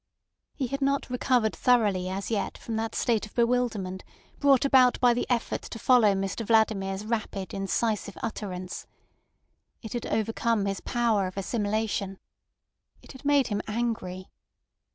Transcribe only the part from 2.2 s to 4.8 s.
yet from that state of bewilderment brought